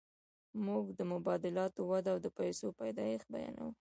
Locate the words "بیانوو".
3.33-3.69